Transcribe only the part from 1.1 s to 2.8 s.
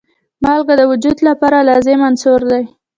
لپاره لازم عنصر دی.